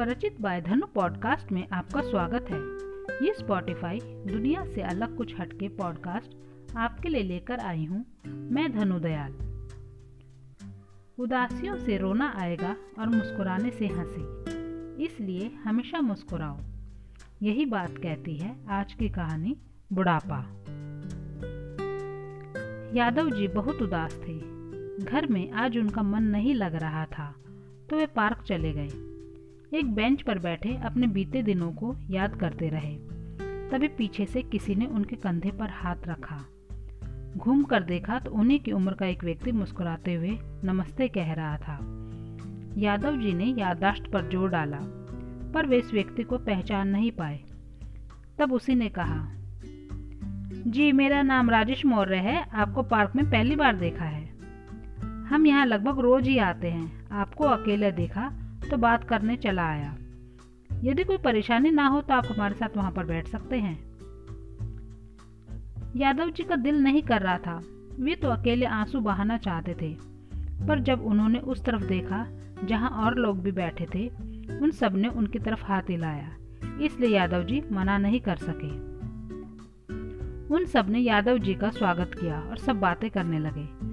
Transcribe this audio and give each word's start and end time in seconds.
स्वरचित 0.00 0.40
bye 0.40 0.60
धनु 0.60 0.86
podcast 0.86 1.50
में 1.52 1.68
आपका 1.68 2.00
स्वागत 2.00 2.46
है। 2.50 2.58
ये 3.26 3.32
स्पॉटिफाई 3.34 3.98
दुनिया 4.02 4.64
से 4.64 4.82
अलग 4.82 5.16
कुछ 5.16 5.34
हटके 5.40 5.68
पॉडकास्ट 5.68 6.76
आपके 6.76 7.08
लिए 7.08 7.22
लेकर 7.22 7.60
आई 7.60 7.84
हूँ 7.84 8.04
मैं 8.26 8.72
धनु 8.72 8.98
दयाल। 8.98 9.32
उदासियों 11.18 11.76
से 11.76 11.96
रोना 11.96 12.32
आएगा 12.36 12.76
और 12.98 13.08
मुस्कुराने 13.08 13.70
से 13.70 13.86
हँसी, 13.86 15.04
इसलिए 15.04 15.50
हमेशा 15.64 16.00
मुस्कुराओ। 16.00 16.56
यही 17.42 17.66
बात 17.66 17.98
कहती 17.98 18.36
है 18.36 18.56
आज 18.70 18.92
की 18.92 19.08
कहानी 19.08 19.56
बुढ़ापा। 19.92 20.40
यादव 22.94 23.30
जी 23.30 23.48
बहुत 23.48 23.82
उदास 23.82 24.18
थे। 24.18 24.38
घर 25.04 25.26
में 25.26 25.50
आज 25.52 25.78
उनका 25.78 26.02
मन 26.02 26.22
नहीं 26.22 26.54
लग 26.54 26.74
रहा 26.74 27.04
था 27.04 27.34
तो 27.90 27.96
वे 27.96 28.06
पार्क 28.06 28.42
चले 28.42 28.72
गए। 28.72 29.09
एक 29.72 29.94
बेंच 29.94 30.22
पर 30.22 30.38
बैठे 30.38 30.76
अपने 30.76 31.06
बीते 31.06 31.42
दिनों 31.42 31.72
को 31.72 31.94
याद 32.10 32.34
करते 32.34 32.68
रहे। 32.68 32.94
तभी 33.70 33.88
पीछे 33.88 34.26
से 34.26 34.42
किसी 34.42 34.74
ने 34.74 34.86
उनके 34.86 35.16
कंधे 35.16 35.50
पर 35.50 35.70
हाथ 35.70 36.08
रखा। 36.08 36.38
घूम 37.36 37.62
कर 37.62 37.82
देखा 37.82 38.18
तो 38.18 38.30
उन्हीं 38.30 38.58
की 38.60 38.72
उम्र 38.72 38.94
का 38.94 39.06
एक 39.06 39.24
व्यक्ति 39.24 39.52
मुस्कुराते 39.52 40.14
हुए 40.14 40.38
नमस्ते 40.64 41.08
कह 41.08 41.32
रहा 41.32 41.56
था। 41.58 41.78
यादव 42.76 43.16
जी 43.16 43.32
ने 43.32 43.54
यादाश्त 43.58 44.10
पर 44.12 44.28
ज़ोर 44.30 44.50
डाला, 44.50 44.78
पर 45.54 45.66
वे 45.66 45.78
इस 45.78 45.92
व्यक्ति 45.92 46.22
को 46.22 46.38
पहचान 46.38 46.88
नहीं 46.88 47.12
पाए। 47.12 47.40
तब 48.38 48.52
उसी 48.52 48.74
ने 48.74 48.88
कहा, 48.88 49.26
जी, 50.66 50.92
मेरा 50.92 51.22
नाम 51.22 51.50
राजेश 51.50 51.84
मौर्य 51.86 52.16
है। 52.16 52.38
आपको 52.52 52.82
पार्क 52.82 53.16
में 53.16 53.30
पहली 53.30 53.56
बार 53.56 53.76
देखा 53.76 54.04
है। 54.04 54.24
हम 55.26 55.46
यहाँ 55.46 55.66
लगभग 55.66 55.98
रोज 55.98 56.28
ही 56.28 56.38
आते 56.38 56.70
हैं। 56.70 57.08
आपको 57.10 57.44
अकेले 57.44 57.92
देखा 57.92 58.30
तो 58.70 58.76
बात 58.76 59.04
करने 59.04 59.36
चला 59.36 59.68
आया। 59.68 59.96
यदि 60.82 61.04
कोई 61.04 61.16
परेशानी 61.16 61.70
ना 61.70 61.86
हो 61.86 62.00
तो 62.00 62.14
आप 62.14 62.26
हमारे 62.26 62.54
साथ 62.54 62.76
वहाँ 62.76 62.92
पर 62.92 63.04
बैठ 63.04 63.28
सकते 63.28 63.56
हैं। 63.56 63.90
यादव 65.96 66.30
जी 66.30 66.42
का 66.42 66.56
दिल 66.56 66.82
नहीं 66.82 67.02
कर 67.02 67.22
रहा 67.22 67.38
था। 67.38 67.62
वे 68.00 68.14
तो 68.14 68.28
अकेले 68.28 68.66
आँसू 68.66 69.00
बहाना 69.00 69.36
चाहते 69.36 69.74
थे। 69.74 69.96
पर 70.66 70.80
जब 70.80 71.00
उन्होंने 71.00 71.38
उस 71.38 71.64
तरफ़ 71.64 71.84
देखा, 71.84 72.26
जहाँ 72.64 72.90
और 72.90 73.14
लोग 73.14 73.42
भी 73.42 73.52
बैठे 73.52 73.86
थे, 73.94 74.08
उन 74.58 74.70
सबने 74.70 75.08
उनकी 75.08 75.38
तरफ़ 75.38 75.64
हाथ 75.64 75.82
हिलाया। 75.82 76.36
इसलिए 76.80 77.16
यादव 77.16 77.42
जी 77.42 77.62
मना 77.72 77.98
नहीं 77.98 78.20
कर 78.20 78.36
सके। 78.36 78.90
उन 80.54 80.64
सबने 80.64 80.98
यादव 80.98 81.38
जी 81.38 81.54
का 81.54 81.70
स्वागत 81.70 82.10
किया 82.20 82.40
और 82.40 82.56
सब 82.56 82.80
बातें 82.80 83.10
करने 83.10 83.38
लगे। 83.38 83.89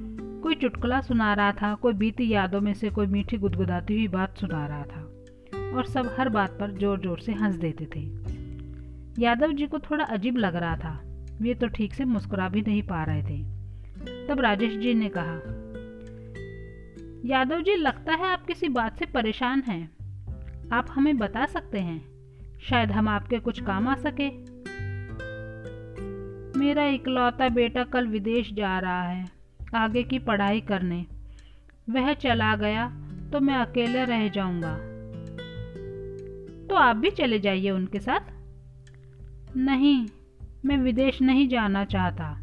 कोई 0.47 0.55
चुटकुला 0.55 0.99
सुना 1.01 1.33
रहा 1.33 1.51
था, 1.51 1.73
कोई 1.75 1.93
बीती 1.93 2.27
यादों 2.29 2.59
में 2.61 2.73
से 2.73 2.89
कोई 2.89 3.07
मीठी 3.07 3.37
गुदगुदाती 3.37 3.93
हुई 3.93 4.07
बात 4.07 4.37
सुना 4.37 4.65
रहा 4.67 4.83
था 4.83 5.75
और 5.77 5.85
सब 5.85 6.13
हर 6.19 6.29
बात 6.29 6.51
पर 6.51 6.71
ज़ोर 6.71 6.99
ज़ोर 6.99 7.19
से 7.19 7.33
हंस 7.33 7.55
देते 7.55 7.85
थे। 7.85 8.01
यादव 9.21 9.51
जी 9.51 9.67
को 9.67 9.79
थोड़ा 9.79 10.05
अजीब 10.05 10.37
लग 10.37 10.55
रहा 10.55 10.77
था। 10.77 10.93
वे 11.41 11.53
तो 11.53 11.67
ठीक 11.67 11.93
से 11.93 12.05
मुस्कुरा 12.05 12.47
भी 12.49 12.61
नहीं 12.61 12.83
पा 12.83 13.03
रहे 13.03 13.23
थे। 13.23 14.27
तब 14.27 14.41
राजेश 14.41 14.77
जी 14.77 14.93
ने 14.93 15.09
कहा, 15.17 15.35
यादव 17.25 17.61
जी, 17.61 17.75
लगता 17.75 18.13
है 18.13 18.31
आप 18.31 18.45
किसी 18.45 18.69
बात 18.69 18.99
से 18.99 19.05
परेशान 19.05 19.63
हैं। 19.67 19.89
आप 20.71 20.87
हमें 20.91 21.17
बता 21.17 21.45
सकते 21.45 21.79
हैं, 21.79 22.01
शायद 22.59 22.91
हम 22.91 23.09
आपके 23.09 23.39
कुछ 23.39 23.63
काम 23.63 23.87
आ 23.87 23.95
सके। 23.97 24.29
मेरा 26.59 26.87
इकलौता 26.87 27.49
बेटा 27.49 27.83
कल 27.83 28.07
विदेश 28.07 28.53
जा 28.53 28.79
रहा 28.79 29.01
है। 29.03 29.36
आगे 29.75 30.03
की 30.03 30.19
पढ़ाई 30.19 30.61
करने। 30.61 31.05
वह 31.89 32.13
चला 32.13 32.55
गया 32.55 32.89
तो 33.33 33.39
मैं 33.39 33.55
अकेला 33.55 34.03
रह 34.03 34.27
जाऊँगा। 34.27 34.75
तो 36.67 36.75
आप 36.75 36.95
भी 36.95 37.11
चले 37.11 37.39
जाइए 37.39 37.71
उनके 37.71 37.99
साथ। 37.99 38.19
नहीं, 39.57 40.07
मैं 40.65 40.77
विदेश 40.77 41.21
नहीं 41.21 41.47
जाना 41.47 41.85
चाहता। 41.85 42.41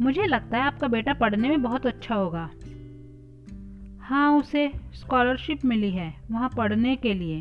मुझे 0.00 0.26
लगता 0.26 0.58
है 0.58 0.62
आपका 0.62 0.88
बेटा 0.88 1.12
पढ़ने 1.12 1.48
में 1.48 1.62
बहुत 1.62 1.86
अच्छा 1.86 2.14
होगा। 2.14 2.50
हाँ 4.00 4.38
उसे 4.38 4.72
स्कॉलरशिप 4.94 5.64
मिली 5.64 5.90
है, 5.90 6.14
वहाँ 6.30 6.50
पढ़ने 6.56 6.96
के 6.96 7.14
लिए। 7.14 7.40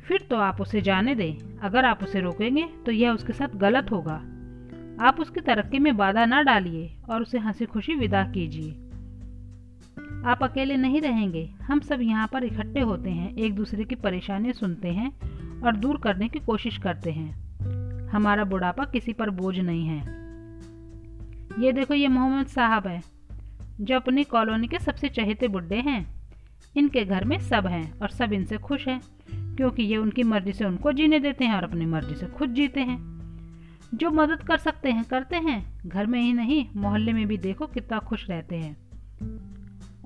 फिर 0.00 0.26
तो 0.30 0.36
आप 0.36 0.60
उसे 0.60 0.80
जाने 0.80 1.14
दें। 1.14 1.58
अगर 1.58 1.84
आप 1.84 2.02
उसे 2.02 2.20
रोकेंगे 2.20 2.68
तो 2.86 2.92
यह 2.92 3.10
उसके 3.10 3.32
साथ 3.32 3.48
गलत 3.48 3.90
होगा। 3.90 4.22
आप 5.00 5.20
उसकी 5.20 5.40
तरक्की 5.40 5.78
में 5.78 5.96
बाधा 5.96 6.24
ना 6.24 6.42
डालिए 6.42 6.96
और 7.10 7.22
उसे 7.22 7.38
हँसी 7.38 7.64
खुशी 7.64 7.94
विदा 7.94 8.24
कीजिए। 8.24 8.70
आप 10.24 10.38
अकेले 10.42 10.76
नहीं 10.76 11.00
रहेंगे। 11.00 11.54
हम 11.62 11.80
सब 11.80 12.00
यहाँ 12.00 12.28
पर 12.32 12.44
इकट्ठे 12.44 12.80
होते 12.80 13.10
हैं, 13.10 13.36
एक 13.36 13.54
दूसरे 13.54 13.84
की 13.84 13.94
परेशानी 13.94 14.52
सुनते 14.52 14.88
हैं 14.88 15.12
और 15.60 15.76
दूर 15.76 15.96
करने 15.96 16.28
की 16.28 16.38
कोशिश 16.38 16.78
करते 16.78 17.10
हैं। 17.10 17.50
हमारा 18.08 18.44
बुढ़ापा 18.44 18.84
किसी 18.84 19.12
पर 19.12 19.30
बोझ 19.30 19.58
नहीं 19.58 19.86
है। 19.86 20.00
ये 21.64 21.72
देखो, 21.72 21.94
ये 21.94 22.08
मोहम्मद 22.08 22.46
साहब 22.46 22.86
है, 22.86 23.02
जो 23.80 23.96
अपनी 23.96 24.24
कॉलोनी 24.24 24.68
के 24.68 24.78
सबसे 24.78 25.08
चहेते 25.08 25.48
बुढ़े 25.48 25.76
हैं। 25.76 26.06
इनके 26.76 27.04
घर 27.04 27.24
में 27.24 27.38
सब 27.38 27.66
हैं 27.66 27.98
और 27.98 28.08
सब 28.08 28.32
इनसे 28.32 28.58
खुश 28.58 28.88
हैं, 28.88 29.00
क्योंकि 29.56 29.82
ये 29.82 29.96
उनकी 29.96 30.22
मर्ज़ी 30.22 30.52
से 30.52 30.64
उनको 30.64 30.92
जीने 30.92 31.18
देते 31.18 31.44
हैं 31.44 31.54
और 31.54 31.64
अपनी 31.64 31.86
मर्ज़ी 31.86 32.14
से 32.14 32.26
खुद 32.26 32.50
जीते 32.50 32.80
हैं। 32.80 33.19
जो 33.94 34.10
मदद 34.10 34.42
कर 34.42 34.58
सकते 34.58 34.90
हैं, 34.90 35.04
करते 35.04 35.36
हैं। 35.36 35.80
घर 35.86 36.06
में 36.06 36.20
ही 36.20 36.32
नहीं, 36.32 36.66
मोहल्ले 36.76 37.12
में 37.12 37.26
भी 37.26 37.36
देखो 37.36 37.66
कितना 37.66 37.98
खुश 37.98 38.30
रहते 38.30 38.56
हैं। 38.56 38.76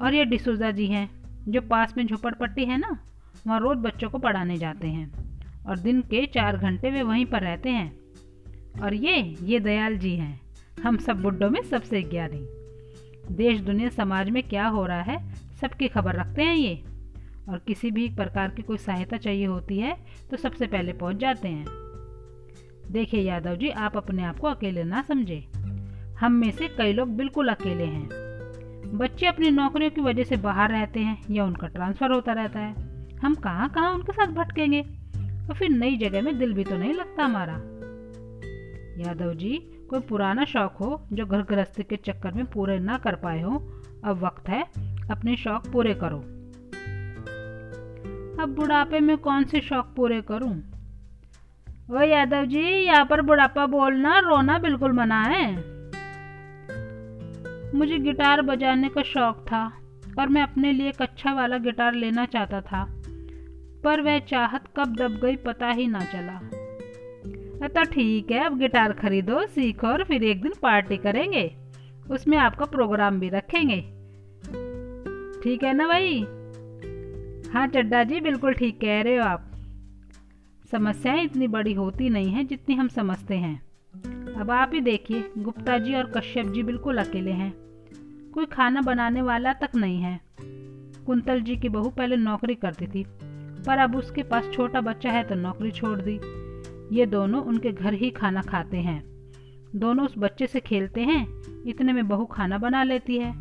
और 0.00 0.14
ये 0.14 0.24
डिसोजा 0.24 0.70
जी 0.70 0.86
हैं, 0.86 1.10
जो 1.48 1.60
पास 1.60 1.96
में 1.96 2.06
झोपड़पट्टी 2.06 2.64
है 2.64 2.78
ना, 2.78 2.98
वहाँ 3.46 3.60
रोज़ 3.60 3.78
बच्चों 3.78 4.10
को 4.10 4.18
पढ़ाने 4.18 4.56
जाते 4.56 4.88
हैं। 4.88 5.12
और 5.66 5.78
दिन 5.78 6.00
के 6.00 6.26
चार 6.26 6.56
घंटे 6.56 6.90
वे 6.90 7.02
वहीं 7.02 7.26
पर 7.26 7.40
रहते 7.40 7.70
हैं। 7.70 7.96
और 8.82 8.94
ये 8.94 9.36
ये 9.42 9.60
दयाल 9.60 9.98
जी 9.98 10.16
हैं, 10.16 10.40
हम 10.82 10.96
सब 10.96 11.22
बुड्ढों 11.22 11.50
में 11.50 11.62
सबसे 11.62 12.02
ज्ञानी। 12.02 12.46
देश, 13.34 13.60
दुनिया, 13.60 13.88
समाज 13.88 14.30
में 14.30 14.42
क्या 14.42 14.66
हो 14.66 14.86
रहा 14.86 15.02
है, 15.02 15.34
सबकी 15.34 15.88
खबर 15.88 16.14
रखते 16.14 16.42
हैं 16.42 16.54
ये। 16.54 16.84
और 17.48 17.58
किसी 17.58 17.90
भी 17.90 18.08
प्रकार 18.08 18.50
की 18.50 18.62
कोई 18.62 18.78
सहायता 18.78 19.16
चाहिए 19.16 19.46
होती 19.46 19.78
है 19.78 19.96
तो 20.30 20.36
सबसे 20.36 20.66
पहले 20.66 20.92
पहुँच 20.92 21.16
जाते 21.16 21.48
हैं। 21.48 21.83
देखिए 22.90 23.20
यादव 23.20 23.56
जी, 23.56 23.68
आप 23.68 23.96
अपने 23.96 24.24
आप 24.24 24.38
को 24.38 24.46
अकेले 24.46 24.84
ना 24.84 25.02
समझे। 25.02 25.48
हम 26.20 26.32
में 26.32 26.50
से 26.50 26.68
कई 26.68 26.92
लोग 26.92 27.08
बिल्कुल 27.08 27.48
अकेले 27.48 27.84
हैं। 27.84 28.08
बच्चे 28.94 29.26
अपनी 29.26 29.50
नौकरियों 29.50 29.90
की 29.90 30.00
वजह 30.00 30.24
से 30.24 30.36
बाहर 30.36 30.70
रहते 30.70 31.00
हैं 31.00 31.22
या 31.30 31.44
उनका 31.44 31.66
ट्रांसफ़र 31.66 32.12
होता 32.12 32.32
रहता 32.32 32.60
है। 32.60 32.74
हम 33.24 33.34
कहाँ 33.34 33.68
कहाँ 33.68 33.94
उनके 33.94 34.12
साथ 34.12 34.26
भटकेंगे? 34.26 34.80
और 35.48 35.54
फिर 35.54 35.70
नई 35.70 35.96
जगह 35.96 36.22
में 36.22 36.38
दिल 36.38 36.52
भी 36.52 36.64
तो 36.64 36.76
नहीं 36.76 36.94
लगता 36.94 37.24
हमारा। 37.24 37.52
यादव 39.06 39.34
जी, 39.34 39.70
कोई 39.90 40.00
पुराना 40.00 40.44
शौक 40.44 40.72
हो 40.72 41.06
जो 41.12 41.26
घर 41.26 41.42
गृहस्थी 41.42 41.82
के 41.82 41.96
चक्कर 41.96 42.32
में 42.32 42.46
पूरे 42.46 42.78
ना 42.78 42.98
कर 42.98 43.14
पाए 43.14 43.42
हो, 43.42 43.82
अब 44.04 44.24
वक्त 44.24 44.48
है 44.48 44.62
अपने 45.10 45.36
शौक 45.36 45.68
पूरे 45.72 45.94
करो। 45.94 46.18
अब 48.42 48.54
बुढ़ापे 48.58 49.00
में 49.00 49.18
कौन 49.18 49.44
से 49.44 49.60
शौक 49.60 49.94
पूरे 49.96 50.22
करूँ? 50.22 50.73
ओ 51.88 52.02
यादव 52.02 52.44
जी, 52.44 52.60
यहाँ 52.60 53.04
पर 53.04 53.20
बुढ़ापा 53.20 53.64
बोलना 53.66 54.18
रोना 54.18 54.58
बिल्कुल 54.58 54.92
मना 54.92 55.20
है। 55.22 55.48
मुझे 57.74 57.98
गिटार 57.98 58.42
बजाने 58.42 58.88
का 58.88 59.02
शौक 59.02 59.44
था 59.46 59.64
और 60.18 60.28
मैं 60.28 60.42
अपने 60.42 60.72
लिए 60.72 60.88
एक 60.88 61.02
अच्छा 61.02 61.32
वाला 61.32 61.58
गिटार 61.58 61.94
लेना 61.94 62.24
चाहता 62.26 62.60
था, 62.60 62.84
पर 63.84 64.00
वह 64.00 64.18
चाहत 64.18 64.64
कब 64.76 64.96
दब 64.96 65.20
गई 65.22 65.36
पता 65.36 65.70
ही 65.70 65.86
ना 65.86 66.00
चला। 66.04 66.38
तो 67.68 67.84
ठीक 67.84 68.30
है, 68.30 68.44
अब 68.46 68.58
गिटार 68.58 68.92
खरीदो, 68.92 69.46
सीखो 69.46 69.86
और 69.86 70.04
फिर 70.04 70.24
एक 70.24 70.42
दिन 70.42 70.52
पार्टी 70.62 70.96
करेंगे। 70.96 71.50
उसमें 72.10 72.38
आपका 72.38 72.64
प्रोग्राम 72.64 73.20
भी 73.20 73.28
रखेंगे। 73.28 73.80
ठीक 75.42 75.64
है 75.64 75.72
ना 75.72 75.86
भाई? 75.88 76.20
हाँ 77.52 77.66
चड्डा 77.68 78.04
जी, 78.04 78.20
बिल्कुल 78.20 78.54
ठीक 78.54 78.80
कह 78.80 79.02
रहे 79.02 79.16
हो 79.16 79.24
आप। 79.24 79.50
समस्याएँ 80.72 81.24
इतनी 81.24 81.48
बड़ी 81.48 81.72
होती 81.72 82.08
नहीं 82.10 82.30
हैं 82.30 82.46
जितनी 82.46 82.74
हम 82.74 82.88
समझते 82.88 83.36
हैं। 83.36 84.34
अब 84.34 84.50
आप 84.50 84.70
ही 84.74 84.80
देखिए, 84.80 85.30
गुप्ता 85.38 85.78
जी 85.78 85.94
और 85.94 86.12
कश्यप 86.16 86.46
जी 86.46 86.62
बिल्कुल 86.62 86.98
अकेले 86.98 87.30
हैं। 87.30 87.52
कोई 88.34 88.46
खाना 88.46 88.80
बनाने 88.80 89.22
वाला 89.22 89.52
तक 89.52 89.74
नहीं 89.76 90.00
है। 90.00 90.20
कुंतल 91.06 91.40
जी 91.40 91.56
की 91.56 91.68
बहू 91.68 91.90
पहले 91.90 92.16
नौकरी 92.16 92.54
करती 92.54 92.86
थी, 92.86 93.04
पर 93.66 93.78
अब 93.78 93.96
उसके 93.96 94.22
पास 94.22 94.50
छोटा 94.52 94.80
बच्चा 94.80 95.10
है 95.10 95.22
तो 95.24 95.34
नौकरी 95.34 95.70
छोड़ 95.70 95.98
दी। 96.00 96.18
ये 96.96 97.06
दोनों 97.06 97.42
उनके 97.42 97.72
घर 97.72 97.94
ही 97.94 98.10
खाना 98.10 98.42
खाते 98.42 98.76
हैं। 98.76 99.02
दोनों 99.76 100.04
उस 100.04 100.14
बच्चे 100.18 100.46
से 100.46 100.60
खेलते 100.60 101.00
हैं, 101.00 101.26
इतने 101.66 101.92
में 101.92 102.08
बहू 102.08 102.24
खाना 102.24 102.58
बना 102.58 102.82
लेती 102.82 103.18
है। 103.18 103.32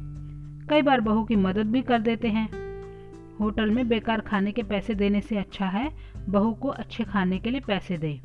कई 0.68 0.81
बार 0.81 1.02
बहू 1.02 1.24
की 1.24 1.36
मदद 1.36 1.72
भी 1.72 1.81
कर 1.81 2.02
देते 2.02 2.28
हैं। 2.28 2.62
होटल 3.39 3.69
में 3.69 3.88
बेकार 3.88 4.21
खाने 4.21 4.51
के 4.51 4.63
पैसे 4.63 4.95
देने 4.95 5.21
से 5.21 5.38
अच्छा 5.38 5.65
है, 5.65 5.89
बहू 6.30 6.53
को 6.53 6.68
अच्छे 6.68 7.03
खाने 7.03 7.39
के 7.39 7.50
लिए 7.50 7.62
पैसे 7.62 7.97
दे। 7.97 8.19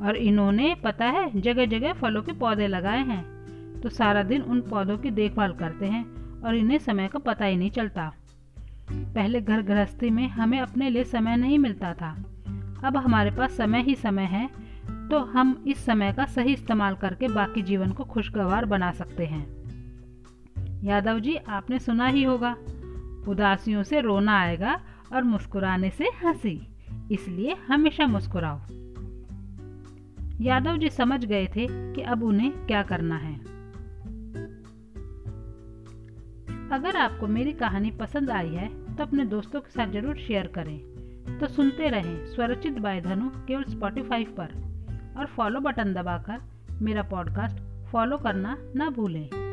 और 0.00 0.16
इन्होंने, 0.16 0.74
पता 0.74 1.06
है 1.06 1.40
जगह 1.40 1.66
जगह 1.66 1.92
फलों 1.92 2.22
के 2.22 2.32
पौधे 2.32 2.66
लगाए 2.66 3.04
हैं 3.04 3.80
तो 3.80 3.88
सारा 3.88 4.22
दिन 4.22 4.42
उन 4.42 4.60
पौधों 4.60 4.96
की 4.98 5.10
देखभाल 5.10 5.52
करते 5.52 5.86
हैं 5.86 6.04
और 6.42 6.54
इन्हें 6.54 6.78
समय 6.78 7.08
का 7.08 7.18
पता 7.18 7.44
ही 7.44 7.56
नहीं 7.56 7.70
चलता। 7.70 8.12
पहले 8.90 9.40
घर 9.40 9.62
गृहस्थी 9.62 10.10
में 10.10 10.28
हमें 10.28 10.58
अपने 10.60 10.90
लिए 10.90 11.04
समय 11.04 11.36
नहीं 11.36 11.58
मिलता 11.58 11.92
था। 11.94 12.10
अब 12.84 12.96
हमारे 12.96 13.30
पास 13.30 13.52
समय 13.52 13.82
ही 13.82 13.94
समय 13.94 14.24
है 14.24 14.48
तो 15.10 15.18
हम 15.24 15.64
इस 15.68 15.84
समय 15.84 16.12
का 16.12 16.24
सही 16.26 16.52
इस्तेमाल 16.52 16.94
करके 16.94 17.28
बाकी 17.28 17.62
जीवन 17.62 17.92
को 17.92 18.04
खुशगवार 18.04 18.64
बना 18.64 18.90
सकते 18.92 19.26
हैं। 19.26 19.44
यादव 20.84 21.18
जी, 21.20 21.34
आपने 21.36 21.78
सुना 21.78 22.06
ही 22.06 22.22
होगा। 22.22 22.54
उदासियों 23.28 23.82
से 23.82 24.00
रोना 24.00 24.38
आएगा 24.40 24.80
और 25.12 25.22
मुस्कुराने 25.22 25.90
से 25.90 26.04
हँसी। 26.04 26.68
इसलिए 27.10 27.56
हमेशा 27.68 28.06
मुस्कुराओ। 28.06 28.60
यादव 30.40 30.76
जी 30.76 30.88
समझ 30.90 31.24
गए 31.24 31.46
थे 31.46 31.94
कि 31.94 32.02
अब 32.02 32.22
उन्हें 32.22 32.66
क्या 32.66 32.82
करना 32.82 33.16
है। 33.16 33.34
अगर 36.72 36.96
आपको 36.96 37.26
मेरी 37.26 37.52
कहानी 37.52 37.90
पसंद 37.90 38.30
आई 38.30 38.48
है 38.48 38.96
तो 38.96 39.02
अपने 39.02 39.24
दोस्तों 39.24 39.60
के 39.60 39.70
साथ 39.70 39.86
ज़रूर 39.86 40.16
शेयर 40.16 40.46
करें। 40.46 40.78
तो 41.38 41.46
सुनते 41.46 41.88
रहें 41.88 42.26
स्वरचित 42.26 42.78
बाय 42.78 43.00
धनु 43.00 43.30
केवल 43.46 43.64
स्पॉटिफाई 43.64 44.24
पर। 44.24 44.64
और 45.18 45.26
फॉलो 45.26 45.60
बटन 45.60 45.94
दबाकर 45.94 46.42
मेरा 46.82 47.02
पॉडकास्ट 47.02 47.56
फॉलो 47.90 48.16
करना 48.16 48.56
ना 48.76 48.90
भूलें। 48.90 49.45